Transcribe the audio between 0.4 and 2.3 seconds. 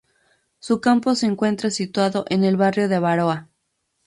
Su campo se encuentra situado